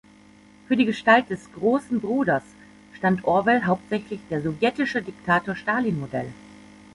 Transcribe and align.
Für 0.67 0.75
die 0.75 0.85
Gestalt 0.85 1.29
des 1.29 1.53
"Großen 1.53 2.01
Bruders" 2.01 2.41
stand 2.97 3.23
Orwell 3.23 3.65
hauptsächlich 3.65 4.19
der 4.31 4.41
sowjetische 4.41 4.99
Diktator 5.03 5.53
Stalin 5.55 5.99
Modell. 5.99 6.31